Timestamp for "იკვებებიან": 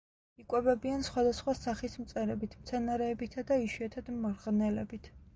0.41-1.01